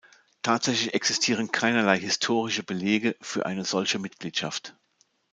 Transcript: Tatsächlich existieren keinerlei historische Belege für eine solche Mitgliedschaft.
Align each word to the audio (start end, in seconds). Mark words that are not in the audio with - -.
Tatsächlich 0.41 0.95
existieren 0.95 1.51
keinerlei 1.51 1.99
historische 1.99 2.63
Belege 2.63 3.15
für 3.21 3.45
eine 3.45 3.65
solche 3.65 3.99
Mitgliedschaft. 3.99 4.73